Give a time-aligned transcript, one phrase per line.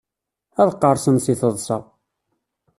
[0.61, 1.77] Ad qqerṣen si teḍsa.